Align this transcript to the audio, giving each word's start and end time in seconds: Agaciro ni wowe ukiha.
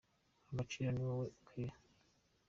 Agaciro 0.51 0.89
ni 0.91 1.03
wowe 1.07 1.27
ukiha. 1.41 1.75